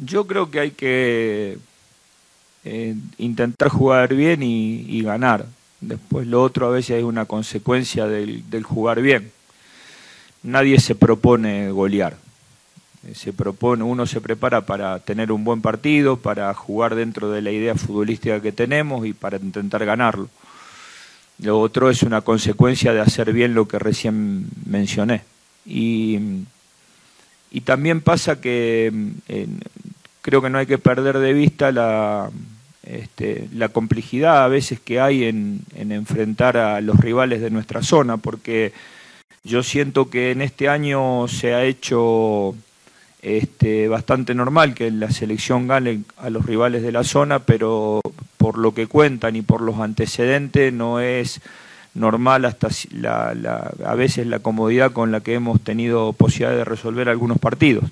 Yo 0.00 0.26
creo 0.26 0.50
que 0.50 0.60
hay 0.60 0.70
que 0.72 1.58
eh, 2.64 2.94
intentar 3.18 3.68
jugar 3.68 4.14
bien 4.14 4.42
y, 4.42 5.02
ganar. 5.02 5.46
Después 5.80 6.26
lo 6.26 6.42
otro 6.42 6.66
a 6.66 6.70
veces 6.70 6.98
es 6.98 7.04
una 7.04 7.26
consecuencia 7.26 8.06
del, 8.06 8.42
jugar 8.64 9.02
bien. 9.02 9.30
Nadie 10.42 10.80
se 10.80 10.94
propone 10.94 11.70
golear. 11.70 12.16
Se 13.14 13.34
propone, 13.34 13.84
uno 13.84 14.06
se 14.06 14.22
prepara 14.22 14.62
para 14.62 14.98
tener 14.98 15.30
un 15.30 15.44
buen 15.44 15.60
partido, 15.60 16.16
para 16.16 16.52
jugar 16.54 16.94
dentro 16.94 17.30
de 17.30 17.42
la 17.42 17.50
idea 17.50 17.74
futbolística 17.74 18.40
que 18.40 18.50
tenemos 18.50 19.06
y 19.06 19.12
para 19.12 19.36
intentar 19.36 19.84
ganarlo. 19.84 20.30
Lo 21.38 21.60
otro 21.60 21.90
es 21.90 22.02
una 22.02 22.22
consecuencia 22.22 22.94
de 22.94 23.00
hacer 23.00 23.32
bien 23.34 23.54
lo 23.54 23.68
que 23.68 23.78
recién 23.78 24.46
mencioné. 24.64 25.22
Y, 25.66 26.18
y 27.50 27.60
también 27.60 28.00
pasa 28.00 28.40
que 28.40 28.90
eh, 29.28 29.46
creo 30.24 30.40
que 30.40 30.48
no 30.48 30.56
hay 30.56 30.64
que 30.64 30.78
perder 30.78 31.18
de 31.18 31.34
vista 31.34 31.70
la, 31.70 32.30
este, 32.82 33.46
la 33.52 33.68
complejidad 33.68 34.42
a 34.42 34.48
veces 34.48 34.80
que 34.80 34.98
hay 34.98 35.24
en, 35.24 35.60
en, 35.76 35.92
enfrentar 35.92 36.56
a 36.56 36.80
los 36.80 36.98
rivales 36.98 37.42
de 37.42 37.50
nuestra 37.50 37.82
zona, 37.82 38.16
porque 38.16 38.72
yo 39.42 39.62
siento 39.62 40.08
que 40.08 40.30
en 40.30 40.40
este 40.40 40.70
año 40.70 41.28
se 41.28 41.52
ha 41.52 41.62
hecho 41.64 42.54
este, 43.20 43.86
bastante 43.88 44.34
normal 44.34 44.72
que 44.72 44.90
la 44.90 45.10
selección 45.10 45.68
gane 45.68 46.04
a 46.16 46.30
los 46.30 46.46
rivales 46.46 46.82
de 46.82 46.92
la 46.92 47.04
zona, 47.04 47.40
pero 47.40 48.00
por 48.38 48.56
lo 48.56 48.72
que 48.72 48.86
cuentan 48.86 49.36
y 49.36 49.42
por 49.42 49.60
los 49.60 49.78
antecedentes 49.78 50.72
no 50.72 51.00
es 51.00 51.42
normal 51.92 52.46
hasta 52.46 52.68
la, 52.92 53.34
la, 53.34 53.74
a 53.84 53.94
veces 53.94 54.26
la 54.26 54.38
comodidad 54.38 54.92
con 54.92 55.12
la 55.12 55.20
que 55.20 55.34
hemos 55.34 55.60
tenido 55.60 56.14
posibilidad 56.14 56.56
de 56.56 56.64
resolver 56.64 57.10
algunos 57.10 57.38
partidos. 57.38 57.84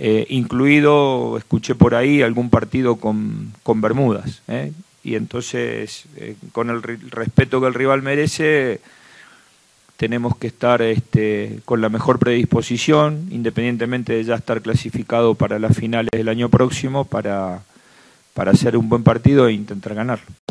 Eh, 0.00 0.26
incluido, 0.28 1.36
escuché 1.38 1.74
por 1.74 1.96
ahí, 1.96 2.22
algún 2.22 2.50
partido 2.50 2.96
con, 2.96 3.52
con 3.64 3.80
Bermudas. 3.80 4.42
¿eh? 4.46 4.72
Y 5.02 5.16
entonces, 5.16 6.04
eh, 6.16 6.36
con 6.52 6.70
el 6.70 6.82
respeto 6.82 7.60
que 7.60 7.66
el 7.66 7.74
rival 7.74 8.02
merece, 8.02 8.80
tenemos 9.96 10.36
que 10.36 10.46
estar 10.46 10.82
este, 10.82 11.58
con 11.64 11.80
la 11.80 11.88
mejor 11.88 12.20
predisposición, 12.20 13.26
independientemente 13.32 14.12
de 14.12 14.22
ya 14.22 14.36
estar 14.36 14.62
clasificado 14.62 15.34
para 15.34 15.58
las 15.58 15.76
finales 15.76 16.10
del 16.12 16.28
año 16.28 16.48
próximo, 16.48 17.04
para, 17.04 17.62
para 18.34 18.52
hacer 18.52 18.76
un 18.76 18.88
buen 18.88 19.02
partido 19.02 19.48
e 19.48 19.52
intentar 19.52 19.96
ganarlo. 19.96 20.26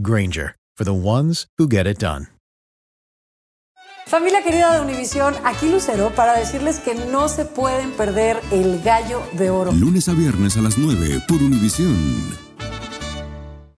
Granger, 0.00 0.56
for 0.76 0.84
the 0.84 0.92
ones 0.92 1.46
who 1.58 1.68
get 1.68 1.86
it 1.86 1.98
done. 1.98 2.28
Familia 4.06 4.42
querida 4.42 4.74
de 4.74 4.80
Univisión, 4.80 5.34
aquí 5.44 5.68
Lucero 5.68 6.10
para 6.14 6.38
decirles 6.38 6.78
que 6.78 6.94
no 6.94 7.28
se 7.28 7.46
pueden 7.46 7.90
perder 7.92 8.38
el 8.52 8.82
gallo 8.82 9.22
de 9.32 9.50
oro. 9.50 9.72
Lunes 9.72 10.08
a 10.08 10.12
viernes 10.12 10.56
a 10.56 10.60
las 10.60 10.76
9 10.76 11.22
por 11.26 11.42
Univisión. 11.42 12.43